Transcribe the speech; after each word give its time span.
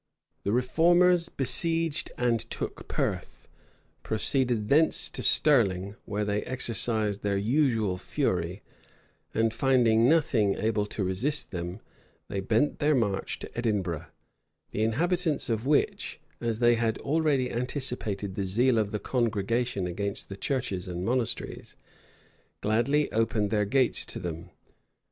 The 0.41 0.51
reformers 0.51 1.29
besieged 1.29 2.11
and 2.17 2.39
took 2.49 2.87
Perth; 2.87 3.47
proceeded 4.01 4.67
thence 4.67 5.07
to 5.11 5.21
Stirling, 5.21 5.95
where 6.05 6.25
they 6.25 6.41
exercised 6.41 7.21
their 7.21 7.37
usual 7.37 7.99
fury; 7.99 8.63
and 9.35 9.53
finding 9.53 10.09
nothing 10.09 10.55
able 10.55 10.87
to 10.87 11.03
resist 11.03 11.51
them, 11.51 11.81
they 12.29 12.39
bent 12.39 12.79
their 12.79 12.95
march 12.95 13.37
to 13.41 13.51
Edinburgh, 13.55 14.07
the 14.71 14.81
inhabitants 14.81 15.49
of 15.49 15.67
which, 15.67 16.19
as 16.39 16.57
they 16.57 16.73
had 16.73 16.97
already 17.01 17.51
anticipated 17.51 18.33
the 18.33 18.43
zeal 18.43 18.79
of 18.79 18.89
the 18.89 18.97
congregation 18.97 19.85
against 19.85 20.29
the 20.29 20.35
churches 20.35 20.87
and 20.87 21.05
monasteries, 21.05 21.75
gladly 22.61 23.11
opened 23.11 23.51
their 23.51 23.65
gates 23.65 24.03
to 24.07 24.17
them. 24.19 24.49